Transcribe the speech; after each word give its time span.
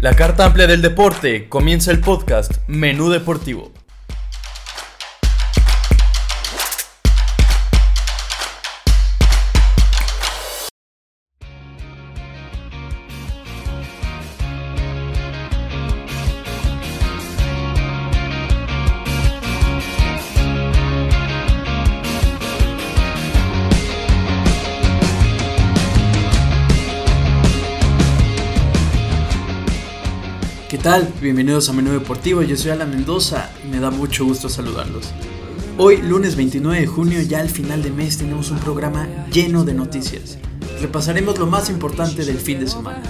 La 0.00 0.14
carta 0.14 0.44
amplia 0.44 0.68
del 0.68 0.80
deporte 0.80 1.48
comienza 1.48 1.90
el 1.90 1.98
podcast 1.98 2.52
Menú 2.68 3.10
Deportivo. 3.10 3.72
¿Qué 30.78 30.84
tal? 30.84 31.12
Bienvenidos 31.20 31.68
a 31.68 31.72
Menú 31.72 31.90
Deportivo, 31.90 32.40
yo 32.42 32.56
soy 32.56 32.70
Alan 32.70 32.88
Mendoza 32.88 33.50
me 33.68 33.80
da 33.80 33.90
mucho 33.90 34.24
gusto 34.24 34.48
saludarlos. 34.48 35.10
Hoy, 35.76 36.00
lunes 36.02 36.36
29 36.36 36.82
de 36.82 36.86
junio, 36.86 37.20
ya 37.20 37.40
al 37.40 37.50
final 37.50 37.82
de 37.82 37.90
mes, 37.90 38.16
tenemos 38.16 38.52
un 38.52 38.60
programa 38.60 39.08
lleno 39.32 39.64
de 39.64 39.74
noticias. 39.74 40.38
Repasaremos 40.80 41.36
lo 41.36 41.48
más 41.48 41.68
importante 41.68 42.24
del 42.24 42.38
fin 42.38 42.60
de 42.60 42.68
semana. 42.68 43.02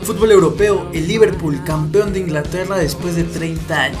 Fútbol 0.00 0.32
europeo, 0.32 0.88
el 0.94 1.08
Liverpool, 1.08 1.62
campeón 1.62 2.14
de 2.14 2.20
Inglaterra 2.20 2.78
después 2.78 3.16
de 3.16 3.24
30 3.24 3.82
años. 3.82 4.00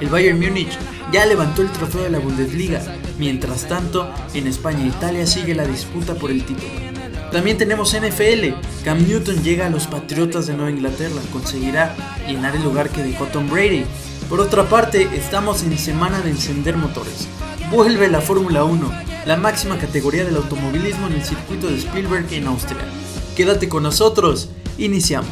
El 0.00 0.08
Bayern 0.08 0.40
Múnich 0.40 0.76
ya 1.12 1.26
levantó 1.26 1.62
el 1.62 1.70
trofeo 1.70 2.02
de 2.02 2.10
la 2.10 2.18
Bundesliga. 2.18 2.82
Mientras 3.20 3.68
tanto, 3.68 4.10
en 4.34 4.48
España 4.48 4.82
e 4.82 4.88
Italia 4.88 5.28
sigue 5.28 5.54
la 5.54 5.64
disputa 5.64 6.16
por 6.16 6.32
el 6.32 6.44
título. 6.44 6.97
También 7.32 7.58
tenemos 7.58 7.94
NFL. 7.94 8.54
Cam 8.84 9.06
Newton 9.06 9.42
llega 9.42 9.66
a 9.66 9.70
los 9.70 9.86
Patriotas 9.86 10.46
de 10.46 10.54
Nueva 10.54 10.70
Inglaterra. 10.70 11.20
Conseguirá 11.32 11.94
llenar 12.26 12.56
el 12.56 12.62
lugar 12.62 12.88
que 12.88 13.02
dejó 13.02 13.26
Tom 13.26 13.50
Brady. 13.50 13.84
Por 14.30 14.40
otra 14.40 14.68
parte, 14.68 15.08
estamos 15.14 15.62
en 15.62 15.76
semana 15.78 16.20
de 16.20 16.30
encender 16.30 16.76
motores. 16.76 17.28
Vuelve 17.70 18.08
la 18.08 18.22
Fórmula 18.22 18.64
1, 18.64 18.92
la 19.26 19.36
máxima 19.36 19.78
categoría 19.78 20.24
del 20.24 20.36
automovilismo 20.36 21.06
en 21.06 21.14
el 21.14 21.24
circuito 21.24 21.66
de 21.66 21.76
Spielberg 21.76 22.32
en 22.32 22.46
Austria. 22.46 22.80
Quédate 23.36 23.68
con 23.68 23.82
nosotros. 23.82 24.48
Iniciamos. 24.78 25.28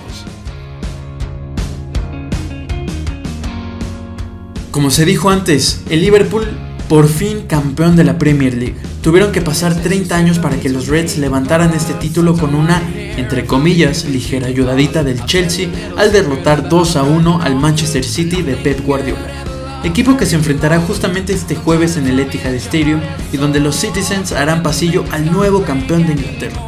Como 4.71 4.91
se 4.91 5.07
dijo 5.07 5.31
antes, 5.31 5.83
el 5.89 6.03
Liverpool 6.03 6.47
por 6.89 7.09
fin 7.09 7.43
campeón 7.43 7.97
de 7.97 8.05
la 8.05 8.19
Premier 8.19 8.55
League. 8.55 8.77
Tuvieron 9.03 9.33
que 9.33 9.41
pasar 9.41 9.75
30 9.75 10.17
años 10.17 10.39
para 10.39 10.57
que 10.57 10.69
los 10.69 10.89
Reds 10.89 11.19
levantaran 11.19 11.75
este 11.75 11.95
título 11.95 12.37
con 12.37 12.55
una, 12.55 12.83
entre 13.17 13.45
comillas, 13.47 14.05
ligera 14.05 14.47
ayudadita 14.47 15.03
del 15.03 15.25
Chelsea 15.25 15.69
al 15.97 16.13
derrotar 16.13 16.69
2 16.69 16.97
a 16.97 17.03
1 17.03 17.41
al 17.43 17.57
Manchester 17.57 18.05
City 18.05 18.43
de 18.43 18.55
Pep 18.55 18.85
Guardiola. 18.85 19.45
Equipo 19.85 20.17
que 20.17 20.27
se 20.27 20.37
enfrentará 20.37 20.81
justamente 20.81 21.33
este 21.33 21.55
jueves 21.55 21.97
en 21.97 22.09
el 22.09 22.19
Etihad 22.19 22.55
Stadium 22.55 23.01
y 23.33 23.37
donde 23.37 23.61
los 23.61 23.77
Citizens 23.77 24.33
harán 24.33 24.63
pasillo 24.63 25.05
al 25.13 25.31
nuevo 25.31 25.63
campeón 25.63 26.07
de 26.07 26.15
Inglaterra. 26.15 26.61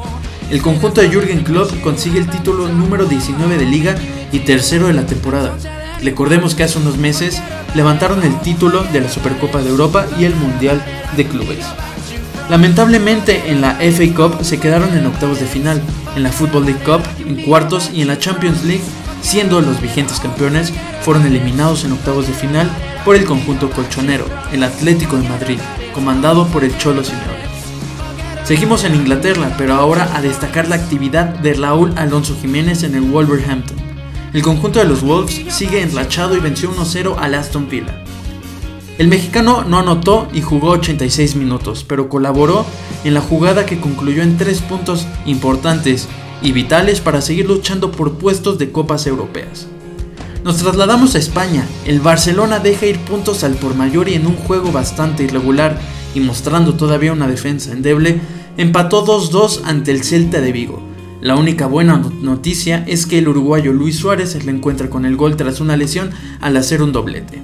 El 0.50 0.62
conjunto 0.62 1.00
de 1.00 1.10
Jürgen 1.10 1.42
Klopp 1.42 1.70
consigue 1.82 2.18
el 2.18 2.30
título 2.30 2.68
número 2.68 3.06
19 3.06 3.58
de 3.58 3.66
liga 3.66 3.96
y 4.32 4.40
tercero 4.40 4.86
de 4.86 4.94
la 4.94 5.04
temporada. 5.04 5.56
Recordemos 6.02 6.54
que 6.54 6.62
hace 6.62 6.78
unos 6.78 6.96
meses 6.96 7.42
levantaron 7.74 8.22
el 8.22 8.38
título 8.40 8.84
de 8.84 9.00
la 9.00 9.08
Supercopa 9.08 9.62
de 9.62 9.70
Europa 9.70 10.06
y 10.18 10.24
el 10.24 10.34
Mundial 10.34 10.82
de 11.16 11.26
Clubes. 11.26 11.64
Lamentablemente 12.48 13.50
en 13.50 13.60
la 13.60 13.72
FA 13.74 14.14
Cup 14.14 14.44
se 14.44 14.58
quedaron 14.58 14.96
en 14.96 15.06
octavos 15.06 15.40
de 15.40 15.46
final, 15.46 15.82
en 16.16 16.22
la 16.22 16.32
Football 16.32 16.64
League 16.64 16.82
Cup 16.82 17.02
en 17.18 17.42
cuartos 17.42 17.90
y 17.92 18.02
en 18.02 18.08
la 18.08 18.18
Champions 18.18 18.64
League, 18.64 18.84
siendo 19.20 19.60
los 19.60 19.80
vigentes 19.82 20.20
campeones, 20.20 20.72
fueron 21.02 21.26
eliminados 21.26 21.84
en 21.84 21.92
octavos 21.92 22.26
de 22.26 22.32
final 22.32 22.70
por 23.04 23.16
el 23.16 23.24
conjunto 23.24 23.70
colchonero, 23.70 24.24
el 24.52 24.62
Atlético 24.62 25.16
de 25.16 25.28
Madrid, 25.28 25.58
comandado 25.92 26.46
por 26.46 26.64
el 26.64 26.76
Cholo 26.78 27.04
Simeone. 27.04 27.48
Seguimos 28.44 28.84
en 28.84 28.94
Inglaterra, 28.94 29.54
pero 29.58 29.74
ahora 29.74 30.16
a 30.16 30.22
destacar 30.22 30.68
la 30.68 30.76
actividad 30.76 31.26
de 31.26 31.52
Raúl 31.52 31.92
Alonso 31.96 32.34
Jiménez 32.40 32.82
en 32.82 32.94
el 32.94 33.02
Wolverhampton. 33.02 33.87
El 34.38 34.44
conjunto 34.44 34.78
de 34.78 34.84
los 34.84 35.02
Wolves 35.02 35.46
sigue 35.48 35.82
enrachado 35.82 36.36
y 36.36 36.38
venció 36.38 36.72
1-0 36.72 37.16
al 37.18 37.34
Aston 37.34 37.68
Villa. 37.68 38.04
El 38.96 39.08
mexicano 39.08 39.64
no 39.64 39.80
anotó 39.80 40.28
y 40.32 40.42
jugó 40.42 40.68
86 40.68 41.34
minutos, 41.34 41.84
pero 41.84 42.08
colaboró 42.08 42.64
en 43.02 43.14
la 43.14 43.20
jugada 43.20 43.66
que 43.66 43.80
concluyó 43.80 44.22
en 44.22 44.36
tres 44.36 44.60
puntos 44.60 45.08
importantes 45.26 46.06
y 46.40 46.52
vitales 46.52 47.00
para 47.00 47.20
seguir 47.20 47.48
luchando 47.48 47.90
por 47.90 48.12
puestos 48.12 48.58
de 48.58 48.70
copas 48.70 49.08
europeas. 49.08 49.66
Nos 50.44 50.58
trasladamos 50.58 51.16
a 51.16 51.18
España. 51.18 51.66
El 51.84 51.98
Barcelona 51.98 52.60
deja 52.60 52.86
ir 52.86 53.00
puntos 53.00 53.42
al 53.42 53.54
por 53.54 53.74
mayor 53.74 54.08
y 54.08 54.14
en 54.14 54.28
un 54.28 54.36
juego 54.36 54.70
bastante 54.70 55.24
irregular 55.24 55.80
y 56.14 56.20
mostrando 56.20 56.74
todavía 56.74 57.12
una 57.12 57.26
defensa 57.26 57.72
endeble, 57.72 58.20
empató 58.56 59.04
2-2 59.04 59.62
ante 59.64 59.90
el 59.90 60.04
Celta 60.04 60.40
de 60.40 60.52
Vigo. 60.52 60.87
La 61.20 61.34
única 61.34 61.66
buena 61.66 61.96
noticia 62.22 62.84
es 62.86 63.04
que 63.04 63.18
el 63.18 63.26
uruguayo 63.26 63.72
Luis 63.72 63.96
Suárez 63.96 64.30
se 64.30 64.50
encuentra 64.50 64.88
con 64.88 65.04
el 65.04 65.16
gol 65.16 65.36
tras 65.36 65.60
una 65.60 65.76
lesión 65.76 66.10
al 66.40 66.56
hacer 66.56 66.80
un 66.80 66.92
doblete. 66.92 67.42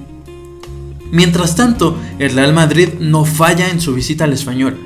Mientras 1.11 1.57
tanto, 1.57 1.97
el 2.17 2.31
Real 2.31 2.53
Madrid 2.53 2.89
no 2.99 3.25
falla 3.25 3.69
en 3.69 3.81
su 3.81 3.93
visita 3.93 4.23
al 4.23 4.33
español 4.33 4.77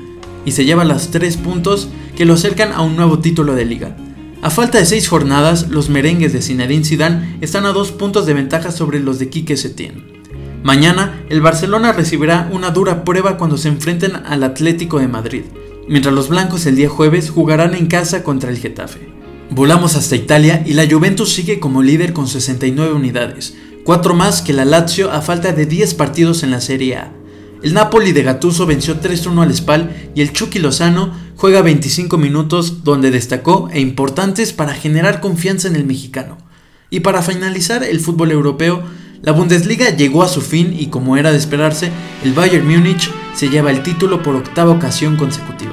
y 0.44 0.52
se 0.52 0.64
lleva 0.64 0.84
los 0.84 1.10
tres 1.10 1.36
puntos 1.36 1.88
que 2.16 2.24
lo 2.24 2.34
acercan 2.34 2.72
a 2.72 2.82
un 2.82 2.96
nuevo 2.96 3.20
título 3.20 3.54
de 3.54 3.64
liga. 3.64 3.96
A 4.42 4.50
falta 4.50 4.78
de 4.78 4.86
seis 4.86 5.08
jornadas, 5.08 5.68
los 5.68 5.88
merengues 5.88 6.32
de 6.32 6.42
Zinedine 6.42 6.84
Zidane 6.84 7.38
están 7.40 7.66
a 7.66 7.72
dos 7.72 7.92
puntos 7.92 8.26
de 8.26 8.34
ventaja 8.34 8.72
sobre 8.72 8.98
los 8.98 9.18
de 9.18 9.28
Quique 9.28 9.56
Setién. 9.56 10.20
Mañana, 10.62 11.22
el 11.28 11.40
Barcelona 11.40 11.92
recibirá 11.92 12.48
una 12.52 12.70
dura 12.70 13.04
prueba 13.04 13.36
cuando 13.36 13.56
se 13.56 13.68
enfrenten 13.68 14.16
al 14.16 14.42
Atlético 14.42 14.98
de 14.98 15.08
Madrid, 15.08 15.42
mientras 15.88 16.14
los 16.14 16.28
blancos 16.28 16.66
el 16.66 16.76
día 16.76 16.88
jueves 16.88 17.30
jugarán 17.30 17.74
en 17.74 17.86
casa 17.86 18.22
contra 18.22 18.50
el 18.50 18.58
Getafe. 18.58 19.10
Volamos 19.50 19.96
hasta 19.96 20.16
Italia 20.16 20.62
y 20.64 20.74
la 20.74 20.88
Juventus 20.88 21.32
sigue 21.32 21.58
como 21.58 21.82
líder 21.82 22.12
con 22.12 22.28
69 22.28 22.92
unidades, 22.92 23.54
cuatro 23.84 24.14
más 24.14 24.42
que 24.42 24.52
la 24.52 24.64
Lazio 24.64 25.10
a 25.10 25.22
falta 25.22 25.52
de 25.52 25.66
10 25.66 25.94
partidos 25.94 26.42
en 26.42 26.50
la 26.52 26.60
Serie 26.60 26.96
A. 26.96 27.12
El 27.62 27.74
Napoli 27.74 28.12
de 28.12 28.22
Gattuso 28.22 28.64
venció 28.64 29.00
3-1 29.00 29.42
al 29.42 29.54
Spal 29.54 30.12
y 30.14 30.22
el 30.22 30.32
Chucky 30.32 30.60
Lozano 30.60 31.12
juega 31.36 31.62
25 31.62 32.16
minutos 32.16 32.84
donde 32.84 33.10
destacó 33.10 33.68
e 33.72 33.80
importantes 33.80 34.52
para 34.52 34.74
generar 34.74 35.20
confianza 35.20 35.68
en 35.68 35.76
el 35.76 35.84
mexicano. 35.84 36.38
Y 36.88 37.00
para 37.00 37.22
finalizar 37.22 37.84
el 37.84 38.00
fútbol 38.00 38.30
europeo, 38.30 38.82
la 39.22 39.32
Bundesliga 39.32 39.90
llegó 39.90 40.22
a 40.22 40.28
su 40.28 40.40
fin 40.40 40.74
y 40.78 40.86
como 40.86 41.16
era 41.16 41.32
de 41.32 41.38
esperarse, 41.38 41.90
el 42.24 42.32
Bayern 42.32 42.66
Múnich 42.66 43.10
se 43.34 43.48
lleva 43.48 43.70
el 43.70 43.82
título 43.82 44.22
por 44.22 44.36
octava 44.36 44.72
ocasión 44.72 45.16
consecutiva. 45.16 45.72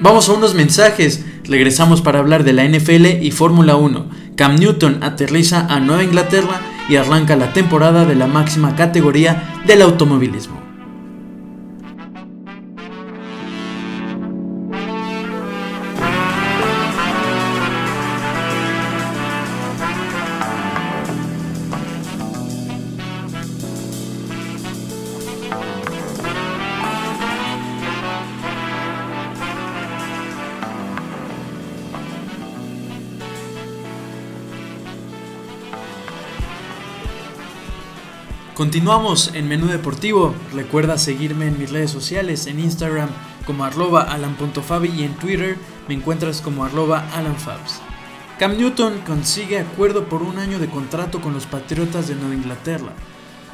Vamos 0.00 0.28
a 0.28 0.32
unos 0.32 0.54
mensajes, 0.54 1.24
regresamos 1.44 2.00
para 2.00 2.20
hablar 2.20 2.44
de 2.44 2.52
la 2.52 2.64
NFL 2.64 3.22
y 3.22 3.30
Fórmula 3.32 3.76
1. 3.76 4.08
Cam 4.36 4.56
Newton 4.56 5.02
aterriza 5.02 5.66
a 5.68 5.80
Nueva 5.80 6.04
Inglaterra 6.04 6.60
y 6.88 6.96
arranca 6.96 7.36
la 7.36 7.52
temporada 7.52 8.06
de 8.06 8.14
la 8.14 8.26
máxima 8.26 8.74
categoría 8.76 9.60
del 9.66 9.82
automovilismo. 9.82 10.69
Continuamos 38.60 39.30
en 39.32 39.48
Menú 39.48 39.68
Deportivo. 39.68 40.34
Recuerda 40.52 40.98
seguirme 40.98 41.46
en 41.46 41.58
mis 41.58 41.70
redes 41.70 41.90
sociales, 41.90 42.46
en 42.46 42.60
Instagram 42.60 43.08
como 43.46 43.64
arroba 43.64 44.02
alan.fabi 44.02 44.90
y 44.90 45.04
en 45.04 45.14
Twitter 45.14 45.56
me 45.88 45.94
encuentras 45.94 46.42
como 46.42 46.62
arroba 46.62 47.08
alanfabs. 47.14 47.80
Cam 48.38 48.58
Newton 48.58 49.00
consigue 49.06 49.58
acuerdo 49.58 50.10
por 50.10 50.22
un 50.22 50.38
año 50.38 50.58
de 50.58 50.68
contrato 50.68 51.22
con 51.22 51.32
los 51.32 51.46
Patriotas 51.46 52.06
de 52.06 52.16
Nueva 52.16 52.34
Inglaterra. 52.34 52.92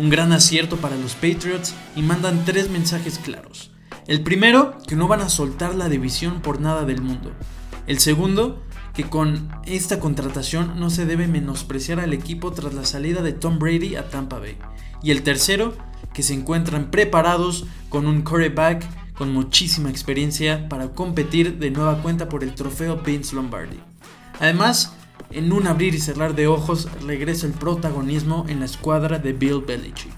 Un 0.00 0.10
gran 0.10 0.32
acierto 0.32 0.76
para 0.76 0.96
los 0.96 1.14
Patriots 1.14 1.76
y 1.94 2.02
mandan 2.02 2.44
tres 2.44 2.68
mensajes 2.68 3.20
claros. 3.20 3.70
El 4.08 4.24
primero, 4.24 4.76
que 4.88 4.96
no 4.96 5.06
van 5.06 5.20
a 5.20 5.28
soltar 5.28 5.76
la 5.76 5.88
división 5.88 6.40
por 6.40 6.60
nada 6.60 6.84
del 6.84 7.00
mundo. 7.00 7.30
El 7.86 8.00
segundo, 8.00 8.60
que 8.96 9.04
con 9.04 9.50
esta 9.66 10.00
contratación 10.00 10.80
no 10.80 10.88
se 10.88 11.04
debe 11.04 11.28
menospreciar 11.28 12.00
al 12.00 12.14
equipo 12.14 12.52
tras 12.52 12.72
la 12.72 12.86
salida 12.86 13.20
de 13.20 13.32
Tom 13.32 13.58
Brady 13.58 13.94
a 13.94 14.08
Tampa 14.08 14.38
Bay. 14.38 14.56
Y 15.02 15.10
el 15.10 15.22
tercero, 15.22 15.74
que 16.14 16.22
se 16.22 16.32
encuentran 16.32 16.90
preparados 16.90 17.66
con 17.90 18.06
un 18.06 18.22
quarterback 18.22 18.82
con 19.14 19.32
muchísima 19.32 19.90
experiencia 19.90 20.68
para 20.70 20.88
competir 20.88 21.58
de 21.58 21.70
nueva 21.70 22.00
cuenta 22.02 22.30
por 22.30 22.42
el 22.42 22.54
trofeo 22.54 22.96
Vince 22.96 23.36
Lombardi. 23.36 23.78
Además, 24.40 24.94
en 25.30 25.52
un 25.52 25.66
abrir 25.66 25.94
y 25.94 26.00
cerrar 26.00 26.34
de 26.34 26.46
ojos 26.46 26.88
regresa 27.04 27.46
el 27.46 27.52
protagonismo 27.52 28.46
en 28.48 28.60
la 28.60 28.66
escuadra 28.66 29.18
de 29.18 29.34
Bill 29.34 29.60
Belichick. 29.66 30.12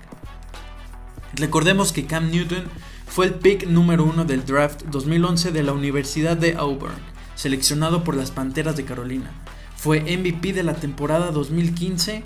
Recordemos 1.34 1.92
que 1.92 2.06
Cam 2.06 2.30
Newton 2.30 2.64
fue 3.06 3.26
el 3.26 3.34
pick 3.34 3.66
número 3.66 4.04
uno 4.04 4.24
del 4.24 4.44
draft 4.44 4.84
2011 4.84 5.50
de 5.50 5.62
la 5.64 5.72
Universidad 5.72 6.36
de 6.36 6.54
Auburn, 6.56 6.94
seleccionado 7.38 8.02
por 8.02 8.16
las 8.16 8.32
Panteras 8.32 8.76
de 8.76 8.84
Carolina. 8.84 9.30
Fue 9.76 10.00
MVP 10.00 10.52
de 10.52 10.64
la 10.64 10.74
temporada 10.74 11.30
2015 11.30 12.24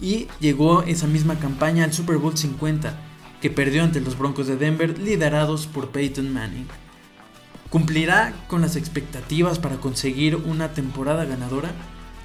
y 0.00 0.28
llegó 0.38 0.84
esa 0.84 1.08
misma 1.08 1.40
campaña 1.40 1.82
al 1.82 1.92
Super 1.92 2.18
Bowl 2.18 2.38
50, 2.38 2.94
que 3.40 3.50
perdió 3.50 3.82
ante 3.82 4.00
los 4.00 4.16
Broncos 4.16 4.46
de 4.46 4.56
Denver 4.56 4.96
liderados 4.96 5.66
por 5.66 5.90
Peyton 5.90 6.32
Manning. 6.32 6.68
¿Cumplirá 7.68 8.32
con 8.46 8.60
las 8.60 8.76
expectativas 8.76 9.58
para 9.58 9.78
conseguir 9.78 10.36
una 10.36 10.72
temporada 10.72 11.24
ganadora? 11.24 11.72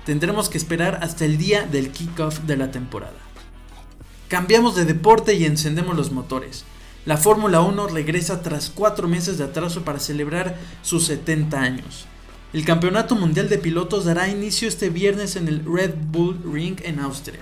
Tendremos 0.05 0.49
que 0.49 0.59
esperar 0.59 0.99
hasta 1.01 1.25
el 1.25 1.39
día 1.39 1.63
del 1.63 1.89
kickoff 1.89 2.41
de 2.41 2.57
la 2.57 2.69
temporada. 2.69 3.17
Cambiamos 4.27 4.75
de 4.75 4.85
deporte 4.85 5.33
y 5.33 5.45
encendemos 5.45 5.97
los 5.97 6.11
motores. 6.11 6.63
La 7.05 7.17
Fórmula 7.17 7.59
1 7.59 7.87
regresa 7.87 8.41
tras 8.41 8.69
cuatro 8.69 9.09
meses 9.09 9.37
de 9.37 9.43
atraso 9.43 9.83
para 9.83 9.99
celebrar 9.99 10.57
sus 10.83 11.03
70 11.07 11.59
años. 11.59 12.05
El 12.53 12.63
Campeonato 12.63 13.15
Mundial 13.15 13.49
de 13.49 13.57
Pilotos 13.57 14.05
dará 14.05 14.29
inicio 14.29 14.69
este 14.69 14.89
viernes 14.89 15.35
en 15.35 15.49
el 15.49 15.65
Red 15.65 15.95
Bull 16.11 16.39
Ring 16.49 16.79
en 16.85 16.99
Austria, 16.99 17.41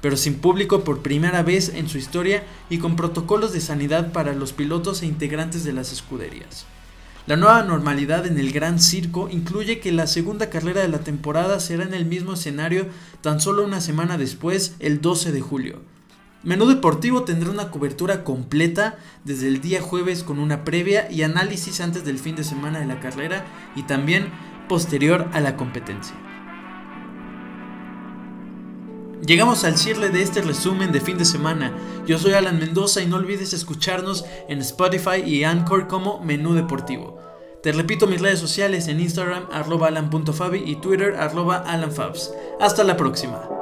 pero 0.00 0.16
sin 0.16 0.36
público 0.36 0.82
por 0.82 1.02
primera 1.02 1.42
vez 1.42 1.74
en 1.74 1.90
su 1.90 1.98
historia 1.98 2.44
y 2.70 2.78
con 2.78 2.96
protocolos 2.96 3.52
de 3.52 3.60
sanidad 3.60 4.12
para 4.12 4.32
los 4.32 4.54
pilotos 4.54 5.02
e 5.02 5.06
integrantes 5.06 5.62
de 5.62 5.74
las 5.74 5.92
escuderías. 5.92 6.64
La 7.26 7.36
nueva 7.36 7.62
normalidad 7.64 8.26
en 8.26 8.38
el 8.38 8.50
Gran 8.50 8.80
Circo 8.80 9.28
incluye 9.30 9.78
que 9.78 9.92
la 9.92 10.06
segunda 10.06 10.48
carrera 10.48 10.80
de 10.80 10.88
la 10.88 11.00
temporada 11.00 11.60
será 11.60 11.84
en 11.84 11.92
el 11.92 12.06
mismo 12.06 12.32
escenario 12.32 12.86
tan 13.20 13.42
solo 13.42 13.62
una 13.62 13.82
semana 13.82 14.16
después, 14.16 14.74
el 14.78 15.02
12 15.02 15.32
de 15.32 15.40
julio. 15.42 15.91
Menú 16.44 16.66
Deportivo 16.66 17.22
tendrá 17.22 17.50
una 17.50 17.70
cobertura 17.70 18.24
completa 18.24 18.98
desde 19.24 19.46
el 19.46 19.60
día 19.60 19.80
jueves 19.80 20.24
con 20.24 20.40
una 20.40 20.64
previa 20.64 21.08
y 21.08 21.22
análisis 21.22 21.80
antes 21.80 22.04
del 22.04 22.18
fin 22.18 22.34
de 22.34 22.42
semana 22.42 22.80
de 22.80 22.86
la 22.86 22.98
carrera 22.98 23.44
y 23.76 23.84
también 23.84 24.28
posterior 24.68 25.28
a 25.32 25.40
la 25.40 25.56
competencia. 25.56 26.16
Llegamos 29.24 29.62
al 29.62 29.78
cierre 29.78 30.08
de 30.08 30.20
este 30.20 30.42
resumen 30.42 30.90
de 30.90 31.00
fin 31.00 31.16
de 31.16 31.24
semana. 31.24 31.72
Yo 32.08 32.18
soy 32.18 32.32
Alan 32.32 32.58
Mendoza 32.58 33.00
y 33.02 33.06
no 33.06 33.16
olvides 33.18 33.52
escucharnos 33.52 34.24
en 34.48 34.58
Spotify 34.58 35.22
y 35.24 35.44
Anchor 35.44 35.86
como 35.86 36.18
Menú 36.24 36.54
Deportivo. 36.54 37.20
Te 37.62 37.70
repito 37.70 38.08
mis 38.08 38.20
redes 38.20 38.40
sociales 38.40 38.88
en 38.88 38.98
Instagram 38.98 39.46
arroba 39.52 39.86
alan.fabi 39.86 40.64
y 40.66 40.74
Twitter 40.80 41.14
arroba 41.14 41.58
alanfabs. 41.58 42.34
Hasta 42.60 42.82
la 42.82 42.96
próxima. 42.96 43.61